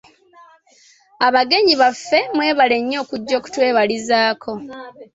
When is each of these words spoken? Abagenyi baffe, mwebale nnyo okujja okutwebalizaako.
Abagenyi 1.27 1.73
baffe, 1.81 2.19
mwebale 2.35 2.77
nnyo 2.81 2.97
okujja 3.03 3.33
okutwebalizaako. 3.37 4.53